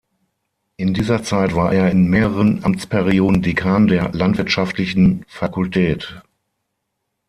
[0.77, 6.23] In dieser Zeit war er in mehreren Amtsperioden Dekan der landwirtschaftlichen Fakultät.